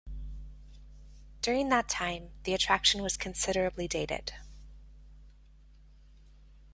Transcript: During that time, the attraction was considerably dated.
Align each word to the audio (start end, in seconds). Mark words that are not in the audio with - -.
During 1.43 1.69
that 1.69 1.87
time, 1.87 2.31
the 2.41 2.55
attraction 2.55 3.03
was 3.03 3.15
considerably 3.17 3.87
dated. 3.87 4.33